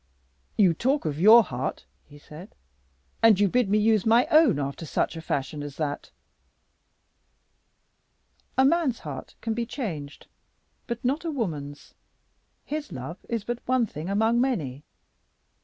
[0.57, 2.55] "You talk of your heart," he said,
[3.21, 6.09] "and you bid me use my own after such fashion as that!"
[8.57, 10.25] "A man's heart can be changed,
[10.87, 11.93] but not a woman's.
[12.65, 14.83] His love is but one thing among many."